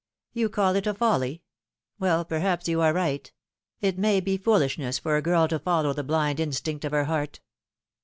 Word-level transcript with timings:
"You 0.33 0.49
call 0.49 0.75
it 0.75 0.87
a 0.87 0.95
folly? 0.95 1.43
Well, 1.99 2.25
perhaps 2.25 2.67
you 2.67 2.81
are 2.81 2.91
right. 2.91 3.31
It 3.81 3.99
may 3.99 4.19
be 4.19 4.35
foolishness 4.35 4.97
for 4.97 5.15
a 5.15 5.21
girl 5.21 5.47
to 5.49 5.59
follow 5.59 5.93
the 5.93 6.03
blind 6.03 6.39
instinct 6.39 6.83
of 6.85 6.91
her 6.91 7.03
heart." 7.05 7.39